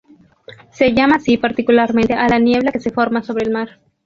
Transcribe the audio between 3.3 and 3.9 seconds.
el mar.